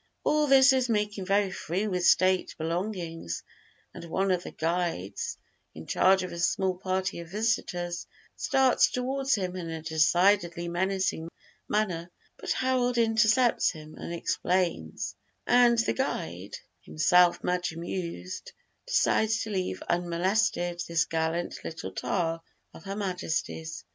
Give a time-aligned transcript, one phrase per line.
[0.23, 3.43] All this is making very free with State belongings,
[3.93, 5.37] and one of the guides,
[5.75, 11.29] in charge of a small party of visitors, starts toward him in a decidedly menacing
[11.67, 18.53] manner; but Harold intercepts him and explains, and the guide, himself much amused,
[18.87, 22.41] decides to leave unmolested this gallant little tar
[22.73, 23.85] of Her Majesty's.